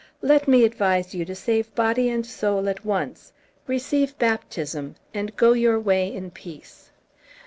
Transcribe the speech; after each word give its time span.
Let 0.23 0.47
me 0.47 0.63
advise 0.65 1.13
you 1.13 1.25
to 1.25 1.35
save 1.35 1.75
body 1.75 2.09
and 2.09 2.25
soul 2.25 2.67
at 2.67 2.83
once. 2.83 3.31
Receive 3.67 4.17
baptism, 4.17 4.95
and 5.13 5.35
go 5.35 5.53
your 5.53 5.79
way 5.79 6.11
in 6.11 6.31
peace." 6.31 6.89